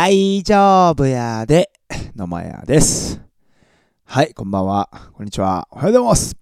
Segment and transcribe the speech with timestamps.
[0.00, 1.72] 大丈夫やで、
[2.14, 3.20] のまやです。
[4.04, 4.88] はい、こんばんは。
[5.12, 5.66] こんにちは。
[5.72, 6.36] おはようございます。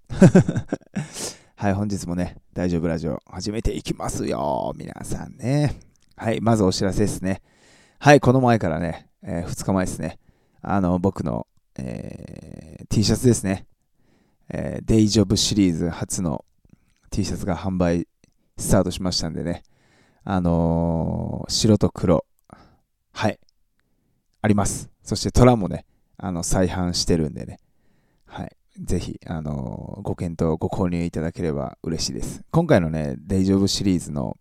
[1.57, 4.75] はい、本日もね、大丈夫ラジオ始めていきますよ。
[4.77, 5.81] 皆さんね。
[6.17, 7.41] はい、まずお知らせですね。
[7.99, 10.19] はい、この前からね、え2日前ですね。
[10.61, 11.47] あの、僕の、
[11.79, 13.67] えー T シャツですね。
[14.51, 16.45] えー、デイジョブシリーズ初の
[17.11, 18.07] T シャツが販売
[18.59, 19.63] スタートしましたんでね。
[20.25, 22.27] あのー白と黒。
[23.13, 23.39] はい。
[24.47, 24.89] あります。
[25.03, 25.85] そしてトラもね、
[26.17, 27.59] あの、再販してるんでね。
[28.27, 28.57] はい。
[28.79, 32.45] ぜひ、あのーご検討、ご購入いただければ嬉しいです。
[32.53, 34.37] 今回のね、デイジョブシリーズの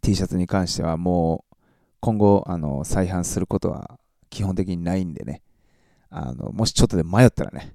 [0.00, 1.56] T シャツに関してはもう、
[2.00, 3.98] 今後、あの、再販することは
[4.30, 5.42] 基本的にないんでね。
[6.08, 7.74] あの、もしちょっとで迷ったらね、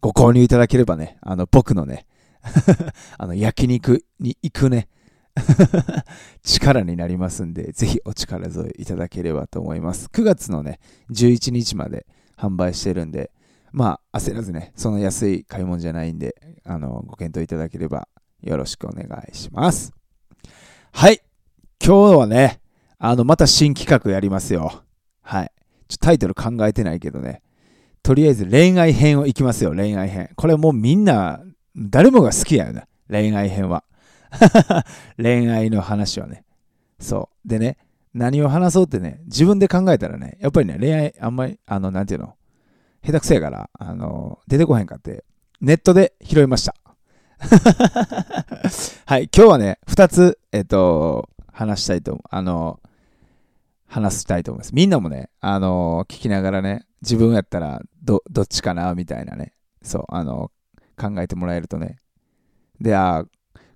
[0.00, 2.06] ご購入いただければね、あの、僕のね、
[3.18, 4.88] あの、焼肉に行くね、
[6.42, 10.06] 力になりますんで、ぜひお力添えいただければと思います。
[10.12, 13.30] 9月のね、11日まで販売してるんで、
[13.72, 16.34] まあ、焦らずね、その安い買い物じゃないんで、
[16.64, 18.08] あの、ご検討いただければ
[18.42, 19.92] よろしくお願いします。
[20.92, 21.20] はい。
[21.84, 22.60] 今日はね、
[22.98, 24.82] あの、また新企画やりますよ。
[25.22, 25.52] はい。
[25.88, 27.42] ちょタイトル考えてないけどね。
[28.02, 30.30] とりあえず恋愛編をいきますよ、恋愛編。
[30.36, 31.40] これもうみんな、
[31.76, 33.84] 誰もが好きやよね、恋愛編は。
[35.16, 36.44] 恋愛の話はね。
[36.98, 37.48] そう。
[37.48, 37.78] でね、
[38.14, 42.34] 何を話そうってね、自分で考えたらね、やっぱりね、恋愛あんまり、あの、なんていうの、
[43.04, 45.24] 下手くそやから、あの、出てこへんかって、
[45.60, 46.74] ネットで拾いました。
[49.06, 52.20] はい、今日はね、二つ、えっと、話したいと。
[52.30, 52.80] あの、
[53.86, 54.74] 話したいと思います。
[54.74, 60.50] みんなもね、あの、聞きながらね、自分やったら、ど、どっちかな、みたいなね、そう、あの、
[60.98, 61.98] 考えてもらえるとね、
[62.80, 63.24] で、あ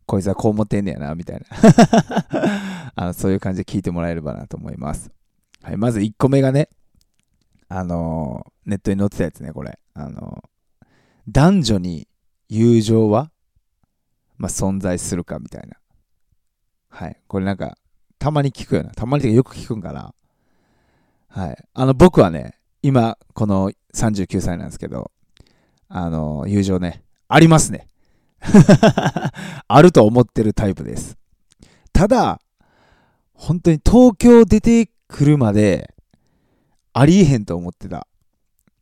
[0.07, 1.47] こいつはこう思ってんねやな、みたいな。
[2.97, 5.11] あのそういう感じで聞いてもらえればなと思います。
[5.63, 6.69] はい、まず1個目がね、
[7.69, 9.79] あのーネットに載ってたやつね、これ。
[9.95, 10.49] あのー
[11.27, 12.07] 男女に
[12.51, 13.31] 友情は、
[14.37, 15.79] まあ、存在するかみたいな。
[16.91, 17.79] はい、これなんか、
[18.19, 18.91] たまに聞くよな。
[18.91, 20.15] たまにてかよく聞くんかな。
[21.29, 21.65] はい。
[21.73, 25.11] あの、僕はね、今、この39歳なんですけど、
[25.89, 27.89] あのー友情ね、ありますね。
[29.69, 31.17] あると思ってるタイプです。
[31.93, 32.41] ただ、
[33.33, 35.95] 本当に東京出てくるまで、
[36.93, 38.07] ありえへんと思ってた。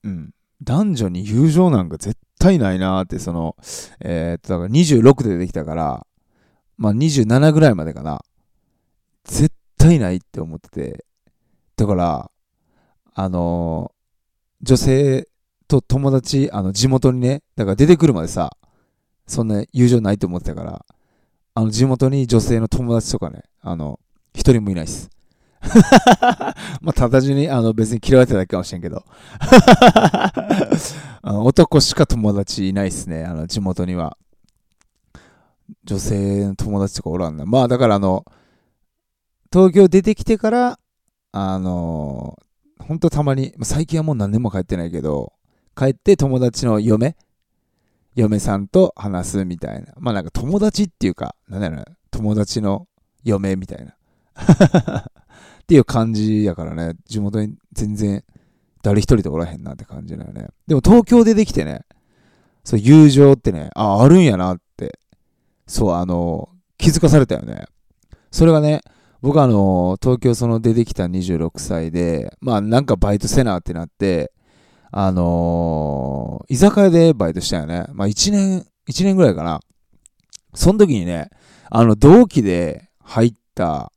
[0.03, 0.35] うん。
[0.63, 3.57] 男女に友情なんか絶対ないなーって、その、
[4.01, 6.07] えーっと、だから26でできたから、
[6.77, 8.23] まあ27ぐらいまでかな。
[9.25, 11.05] 絶対ないって思ってて。
[11.77, 12.31] だから、
[13.15, 14.03] あのー
[14.65, 15.29] 女性
[15.67, 18.57] と友達、あの、地元にね、だから出てくるまでさ、
[19.27, 20.85] そんな友情ないと思ってたから、
[21.55, 24.01] あの、地元に女性の友達とかね、あの、
[24.35, 25.11] 一人もいないっす。
[26.81, 29.05] まあ、ただ単に、あの、別に嫌われてただけかもしれんけど。
[31.25, 34.17] あの男しか友達いないっすね、あの、地元には。
[35.85, 37.47] 女性の友達とかおらんな。
[37.47, 38.25] まあ、だからあの、
[39.53, 40.79] 東京出てきてから、
[41.33, 42.39] あの、
[42.79, 45.33] ほんとたまに、最近はもう何年も帰ってないけど、
[45.77, 47.17] 帰って友達の嫁
[48.15, 49.93] 嫁さんと話すみたいな。
[49.99, 52.87] まあなんか友達っていうか、なんだろうな、友達の
[53.25, 53.95] 嫁みたいな。
[55.63, 58.25] っていう感じやからね、地元に全然
[58.83, 60.49] 誰一人とおらへんなって感じだよね。
[60.67, 61.83] でも東京でできてね、
[62.65, 64.99] そう友情ってね、あ、あるんやなって、
[65.67, 67.65] そう、あの、気づかされたよね。
[68.31, 68.81] それがね、
[69.21, 74.33] 僕あの、東京その出てきた26歳で、まあなんかバイトせなってなって、
[74.95, 77.87] あのー居酒屋でバイトしたよね。
[77.93, 79.61] まあ1年、1年ぐらいかな。
[80.55, 81.31] その時にね、
[81.71, 83.91] あの、同期で入った、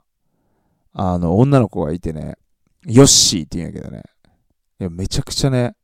[0.93, 2.37] あの、女の子がいてね、
[2.85, 4.03] ヨッシーって言うんやけどね。
[4.79, 5.75] いや、めちゃくちゃね、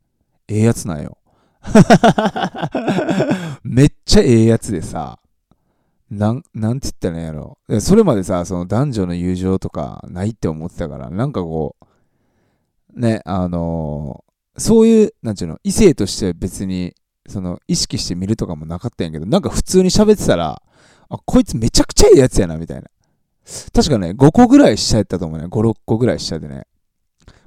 [0.47, 1.17] ええやつなんよ。
[3.63, 5.19] めっちゃええやつでさ、
[6.09, 7.57] なん、なんて言ったらいいんやろ。
[7.81, 11.75] それまでさ、その男女の友情とかないって思ってたから、なんかこ
[12.95, 16.93] う、ね、あのーそういう、なんちゅうの、異性として別に、
[17.27, 20.61] その、意識して見るとかもなかったんやけど、なんか普通に喋ってたら、
[21.09, 22.89] あ、こいつめちゃくちゃいいやつやな、みたいな。
[23.73, 25.45] 確かね、5個ぐらい下やったと思うね。
[25.45, 26.67] 5、6個ぐらい下でね。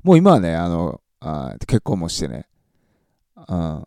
[0.02, 2.46] もう今はね、あの、あ結婚もしてね、
[3.48, 3.84] うん、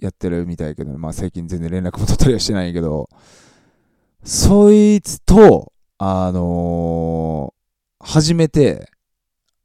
[0.00, 3.08] やってるみたいけど、まあ最近全然連絡も取ったりはしてないけど、
[4.24, 7.58] そいつと、あのー
[8.00, 8.90] 初めて、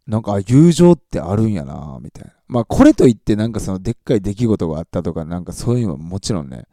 [0.07, 2.33] なんか、友情ってあるんやな、みたいな。
[2.48, 6.68] まあ、これといって、なんかその、でっかい出来事があったとか、なんかそういうのはもちろんね、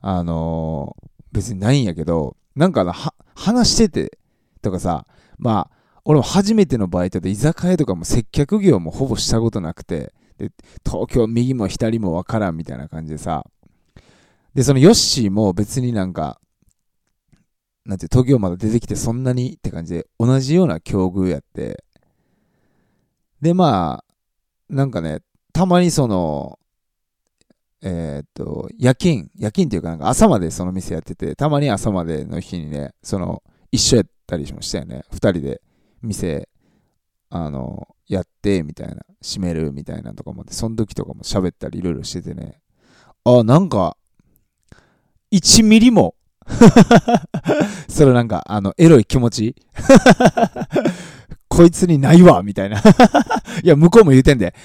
[0.00, 0.96] あの
[1.32, 4.18] 別にないんやけど、なんか、は、話してて、
[4.62, 5.06] とかさ、
[5.38, 10.50] まあ、俺も初めてのバイトで居酒屋とかも接客業もほぼしたことなくて、で、
[10.84, 13.44] 東京右も左もわからんみたいな感じでさ、
[14.54, 16.40] で、そのヨッシーも別になんか、
[17.84, 21.84] なんて東京まで出てきてそんなにって感じで、同じような境遇やって、
[23.42, 24.05] で、まあ、
[24.68, 25.20] なんかね、
[25.52, 26.58] たまにその、
[27.82, 35.04] えー、と、夜勤、夜勤っていうかなんか朝までその店やってて、たまに朝までの日にね、その、一緒やったりしましたよね。
[35.12, 35.60] 二人で
[36.02, 36.48] 店、
[37.30, 42.60] あの、やって、みたいな、閉めるみたいなとかもその時とかも喋ったりいろいろしててね、
[43.24, 43.96] あ、なんか、
[45.32, 46.14] 1ミリも
[47.88, 49.56] それなんか、あの、エロい気持ち
[51.56, 52.80] こいつにないわみたいな
[53.62, 54.54] いや、向こうも言うてんで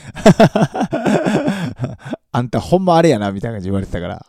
[2.33, 4.25] あんたほんまあれやなみたいな感じ言われてたから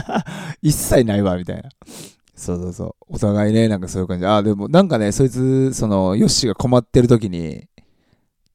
[0.62, 1.64] 一切ないわみたいな。
[2.34, 3.14] そうそうそう。
[3.14, 4.26] お互いね、なんかそういう感じ。
[4.26, 7.66] ああ、でもなんかね、そいつ、その、ヨッシーが困ってる時に、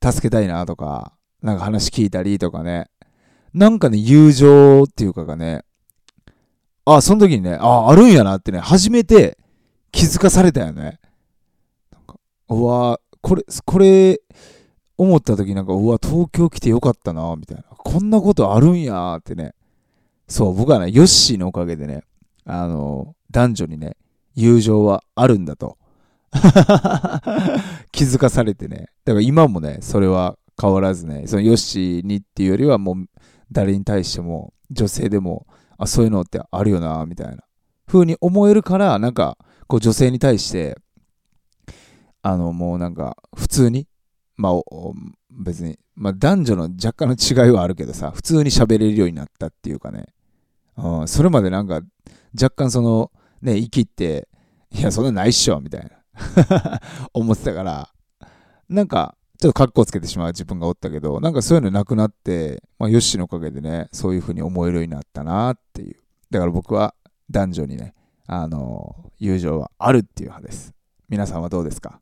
[0.01, 1.11] 助けたいなとか、
[1.41, 2.89] なんか話聞いたりとかね。
[3.53, 5.65] なんかね、友情っていうかがね、
[6.85, 9.37] あ、その時にね、あ、あるんやなってね、初めて
[9.91, 10.99] 気づかされたよね。
[11.91, 12.15] なんか、
[12.49, 14.21] うわ、これ、これ、
[14.97, 17.63] 思った時なんか、うわ、東京来てよかったな、みたいな。
[17.63, 19.53] こんなことあるんやってね。
[20.27, 22.03] そう、僕はね、ヨッシーのおかげでね、
[22.45, 23.95] あの、男女にね、
[24.35, 25.77] 友情はあるんだと。
[27.91, 28.89] 気づかされてね。
[29.05, 32.95] だから今もね、それは変わらずね、そのヨッシーにっていうよりはもう
[33.51, 35.47] 誰に対しても女性でも
[35.77, 37.43] あ、そういうのってあるよな、みたいな
[37.87, 39.37] 風に思えるから、なんか、
[39.67, 40.77] こう女性に対して、
[42.23, 43.87] あの、もうなんか、普通に、
[44.35, 44.53] まあ、
[45.29, 47.15] 別に、まあ男女の若干の
[47.45, 50.07] 違いはあるけどさ、普通に喋れるようになったっていうかね、
[50.77, 51.81] うん、それまでなんか、
[52.33, 53.11] 若干その、
[53.41, 54.27] ね、生きって、
[54.71, 56.81] いや、そんなないっしょ、みたいな
[57.13, 57.89] 思ってたから、
[58.69, 65.97] なんか、ちょっとカッコつけてしまう自分がおったけど、なんかそういうのなくなって、まあ、ヨッシーのおかげでね、そういう風に思えるようになったなっていう。
[66.31, 66.95] だから僕は
[67.29, 67.93] 男女にね、
[68.25, 70.73] あの、友情はあるっていう派です。
[71.09, 71.99] 皆さんはどうですか？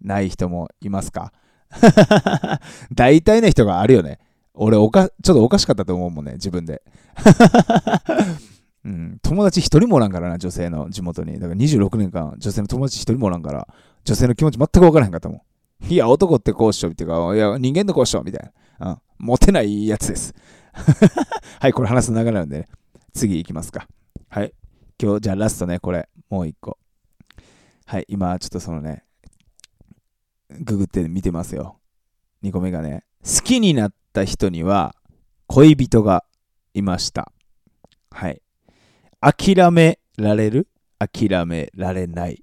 [0.00, 1.32] ない人もいますか？
[2.94, 4.18] 大体の人があるよね。
[4.54, 6.82] 俺おか、ちょっとおかしかったと思うもんね、自分で。
[8.84, 11.34] うん、友達一人もおらんからな、女性の地元に。
[11.38, 13.68] だから26年間、女性の友達一人もおらんから、
[14.04, 15.44] 女性の気持ち全く分からへんかったも
[15.82, 15.92] ん。
[15.92, 18.90] いや、男ってこうしようっていうか、いや、人間のこうしようみたいな。
[18.90, 18.98] うん。
[19.18, 20.34] モテないやつです。
[21.60, 22.66] はい、これ話す流れなんで、ね、
[23.12, 23.86] 次行きますか。
[24.28, 24.52] はい。
[25.00, 26.78] 今日、じゃあラストね、これ、もう一個。
[27.86, 29.04] はい、今、ちょっとそのね、
[30.50, 31.78] ググって見てますよ。
[32.42, 34.94] 2個目がね、好きになった人には
[35.46, 36.24] 恋人が
[36.74, 37.32] いました。
[38.10, 38.42] はい。
[39.20, 40.68] 諦められる？
[40.98, 42.42] 諦められない。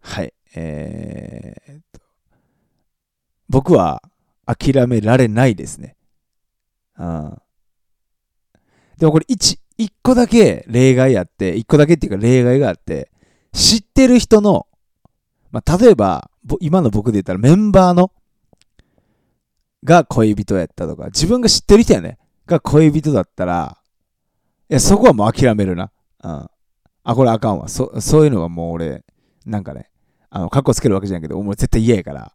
[0.00, 0.32] はい。
[0.54, 2.00] えー、と、
[3.48, 4.02] 僕は
[4.46, 5.96] 諦められないですね。
[6.98, 7.38] うん。
[8.98, 13.10] でもこれ一、一個だけ例外あって、一個だけっていうか例外があって、
[13.52, 14.66] 知ってる人の、
[15.50, 16.29] まあ、例えば、
[16.60, 18.12] 今の僕で言ったらメンバーの、
[19.82, 23.78] が恋人やったとか、自分が知ってる人やね、が恋人だったら、
[24.68, 25.90] いや、そこはもう諦めるな。
[26.22, 26.48] うん。
[27.02, 27.68] あ、これあかんわ。
[27.68, 29.04] そ、そういうのはもう俺、
[29.44, 29.90] なんかね、
[30.30, 32.32] あの、カッコつけるわけじゃないけど、お前絶対嫌やから。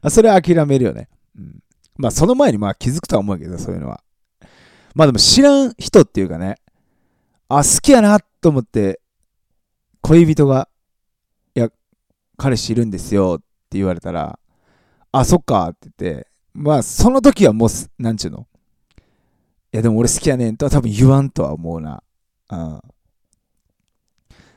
[0.10, 1.08] それは諦めるよね。
[1.36, 1.62] うん。
[1.96, 4.02] まあ、その前にまあ気づくとは思うけど、そういうのは。
[4.94, 6.56] まあでも知らん人っていうかね、
[7.48, 9.00] あ、好きやなと思って、
[10.02, 10.68] 恋人が、
[12.38, 14.38] 彼氏いるんですよって言われたら、
[15.12, 17.68] あ、そっかって言って、まあ、その時はもう、
[18.02, 18.46] なんちゅうの？
[19.72, 22.02] いや、でも俺好きやねんとは多分言わんとは思うな。
[22.50, 22.80] うん。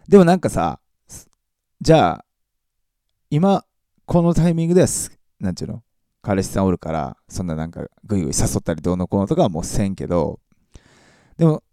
[0.08, 0.80] でもなんかさ、
[1.82, 2.26] じゃあ、
[3.30, 3.66] 今、
[4.06, 4.88] このタイミングでは
[5.40, 5.84] なんていうの？
[6.22, 10.40] 彼氏さんおるから、そんななんかぐいぐい誘ったりどうのこうのとかはもうせんけど、
[11.38, 11.64] でも、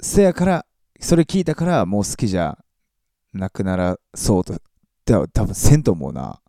[0.00, 0.66] せやから、
[1.00, 2.58] それ聞いたからもう好きじゃ
[3.32, 4.60] なくならそうと、
[5.28, 6.40] 多分せんと思うな。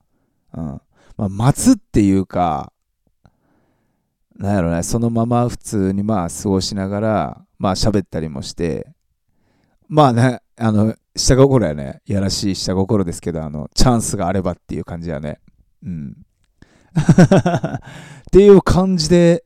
[0.54, 0.82] うん。
[1.18, 2.72] まあ、待つっていうか、
[4.36, 8.88] なんやろね、そのまま普通にまあ過ごしながら、まあ喋ったりもして、
[9.88, 12.02] まあね、あの、下心やね。
[12.06, 15.40] やらしい下心ですけど、あの、チャンスがあればっていう感じやね。
[15.84, 16.16] うん。
[16.96, 17.80] っ
[18.32, 19.44] ていう感じで、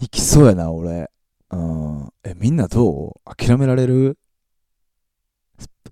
[0.00, 1.10] いきそうやな、俺。
[1.50, 2.12] うん。
[2.24, 3.36] え、みんなどう？
[3.36, 4.18] 諦められる？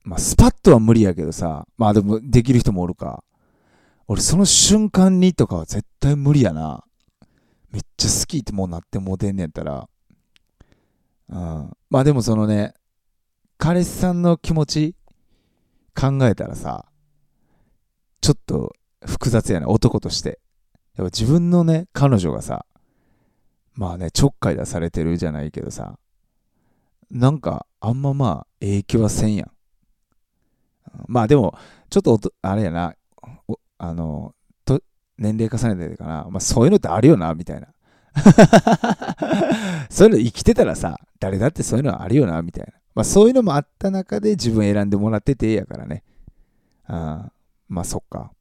[0.04, 1.66] まあ、スパッとは無理やけどさ。
[1.76, 3.22] まあでも、できる人もおるか。
[4.08, 6.84] 俺、その瞬間にとかは絶対無理やな。
[7.70, 9.88] めっちゃ好きってもうなってもうてんねやったら。
[11.28, 11.72] うん。
[11.88, 12.74] まあでもそのね、
[13.58, 14.96] 彼氏さんの気持ち
[15.94, 16.86] 考えたらさ、
[18.20, 18.74] ちょっと
[19.06, 20.40] 複雑やね、男として。
[20.96, 22.66] やっぱ自分のね、彼女がさ、
[23.74, 25.98] まあね、ちょっかい出されてるじゃないけどさ、
[27.10, 29.50] なんか、あんままあ、影響はせんやん。
[31.06, 31.56] まあでも、
[31.90, 32.94] ちょっとあれやな、
[33.78, 34.34] あの、
[34.64, 34.80] と
[35.18, 37.68] 年齢重ねてるかな、まあそういうのってあるよな、みたいな。
[39.90, 42.72] そういうの生きてたらさ、誰だってそういうのはあるよな、みたいな。
[42.94, 46.04] まあそういうのもあった中で自分選んでもらっててやからね。
[46.86, 47.30] あ
[47.68, 48.32] まあそっか。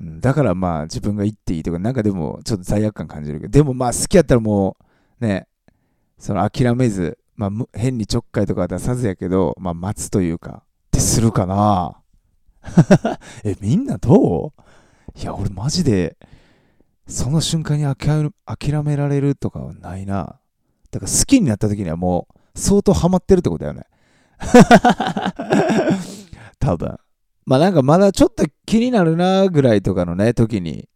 [0.00, 4.76] だからまあ自分が言っていいとか、なんかでもちょっと罪悪感感じるけど、でもまあ好きやったらも
[5.20, 5.46] うね、
[6.18, 10.64] その諦めず、まあ変にちょっかいとか出さずやけど、まあ待つというか、
[11.00, 11.96] ってするかな？
[13.42, 15.18] え、みんなどう？
[15.18, 16.16] いや、俺マジで、
[17.06, 20.38] その瞬間に諦められるとかはないな。
[20.90, 23.86] だから好きになった時にはもう相当ハマってるってことだよね。
[26.60, 26.98] 多分。
[27.46, 30.88] まあなんかまだちょっと気になるなぐらいとかのね、時に、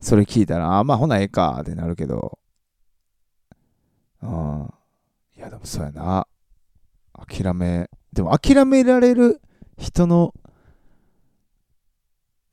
[0.00, 2.38] それ聞いたら、あ、まあほなええかってなるけど、
[4.22, 4.72] うん。
[5.36, 6.26] いやでもそうやな。
[7.28, 9.40] 諦め、でも諦められる
[9.78, 10.34] 人の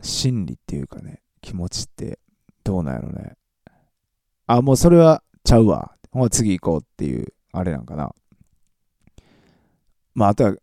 [0.01, 2.19] 心理っていうかね、気持ちって
[2.63, 3.33] どうなんやろね。
[4.47, 5.95] あ、もうそれはちゃうわ。
[6.11, 8.13] もう次行こうっていう、あれなんかな。
[10.13, 10.55] まああとは、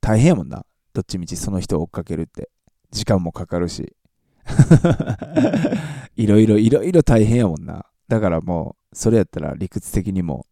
[0.00, 0.64] 大変やもんな。
[0.92, 2.50] どっちみちその人を追っかけるって。
[2.90, 3.96] 時間もかかるし。
[6.16, 7.86] いろいろいろいろ大変やもんな。
[8.08, 10.46] だからもう、それやったら理屈的にも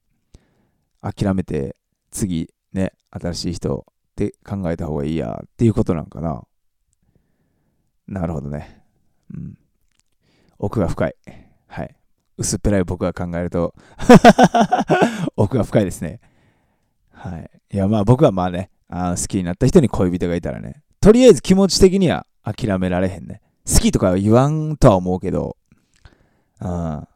[1.01, 1.77] 諦めて、
[2.11, 6.43] 次ね、新しい人って考えた方がいいやっていうことなんかな。
[8.07, 8.83] なるほどね。
[9.35, 9.59] うん。
[10.59, 11.15] 奥が深い。
[11.67, 11.95] はい。
[12.37, 13.75] 薄っぺらい僕が考えると
[15.37, 16.21] 奥が深いですね。
[17.13, 17.51] はい。
[17.73, 23.43] いや、まあ僕はまあね、あ好きになった人に恋人がいたらね、とりあえず気持ち的には諦められへんね。
[23.67, 25.57] 好きとか言わんとは思うけど、
[26.61, 27.09] うん。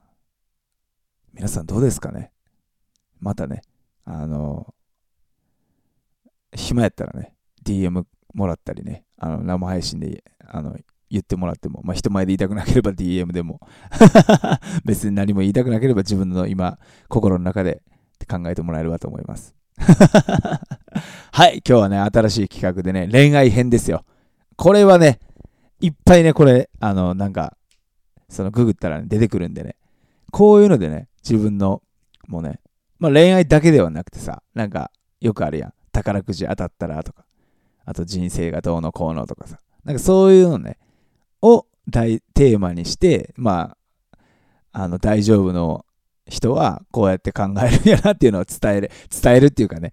[1.33, 2.31] 皆さんどうですかね
[3.21, 3.63] またね、
[4.05, 4.75] あの、
[6.55, 8.05] 暇やったらね、DM
[8.35, 10.77] もらったりね、あの生配信であの
[11.11, 13.61] 言ってもらっても、まあ、人前で言いたくなければ DM でも
[14.85, 16.79] 別に何も言いたくなければ自分の今、
[17.09, 17.83] 心の中で
[18.29, 19.55] 考えてもらえればと思います。
[21.33, 24.05] はい、今日はね、新しい企画でね、恋愛編ですよ。
[24.57, 25.19] これはね、
[25.81, 27.57] いっぱいね、これ、あの、なんか、
[28.29, 29.77] そのググったら、ね、出てくるんでね、
[30.31, 31.83] こういうのでね、自分の、
[32.29, 32.61] もうね、
[32.99, 34.91] まあ恋愛だけではなくてさ、なんか、
[35.21, 35.75] よくあるやん。
[35.93, 37.25] 宝くじ当たったらとか、
[37.85, 40.79] あと人生がどうのこうのとかさ、なんかそういうのね、
[41.41, 43.77] を大テーマにして、ま
[44.13, 44.19] あ、
[44.73, 45.85] あの、大丈夫の
[46.29, 48.91] 人はこうやって考えるんやなっていうのを伝える、
[49.23, 49.93] 伝えるっていうかね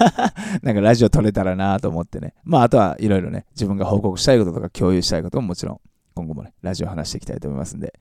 [0.62, 2.34] なんかラジオ撮れたらなと思ってね。
[2.42, 5.80] まああとはいろいろね、自分が報告したいこととか共有したいことももちろん
[6.14, 7.94] 今後もね、ラジオ話していきたいと思いますんで、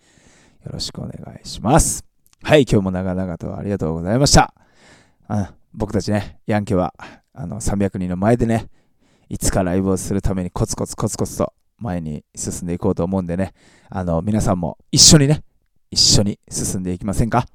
[0.65, 1.11] よろしくお願
[1.43, 2.05] いします。
[2.41, 4.53] はい、今日も長々とありがとうございました。
[5.27, 6.91] あ僕たちね、ヤンケは
[7.33, 8.67] あの300人の前でね、
[9.29, 13.53] いつかライブをするためにコツコツコツコツと前に進んでいこうと思うんでね、
[13.87, 15.43] あの皆さんも一緒にね、
[15.91, 17.45] 一緒に進んでいきませんか？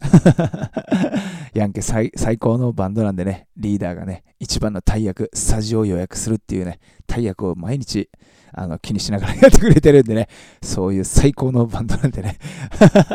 [1.54, 8.10] ヤンケ最最高のバンドなんでね、リーダーがね、一番の大役、スタジオを予約するっていうね、大役を毎日
[8.52, 10.28] あの気にしながらやってくれてるんでね、
[10.60, 12.36] そういう最高のバンドなんでね。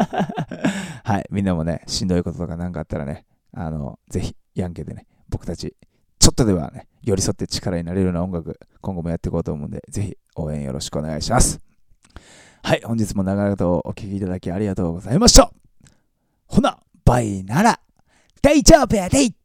[1.03, 5.75] はい、みんなもね、しんどいこととか何かあったらね、あの、ぜひ、ヤンケでね、僕たち、
[6.19, 11.59] ちょっとではね、寄り添って力になれるような音楽、今後もやっていこうと思うんで、ぜひ応援よろしくお願いします。
[12.61, 15.51] はい、本日も長々とお聴きいただきありがとうございました。
[16.47, 17.79] ほな、バイなら、
[18.41, 19.38] 大丈夫やで